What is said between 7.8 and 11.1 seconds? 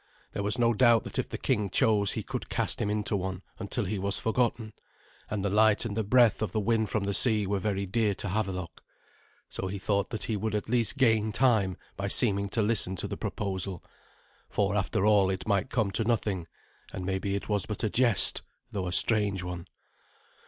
dear to Havelok. So he thought that he would at least